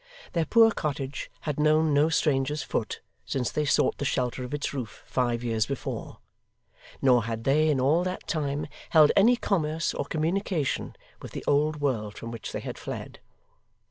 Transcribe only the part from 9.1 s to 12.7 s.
any commerce or communication with the old world from which they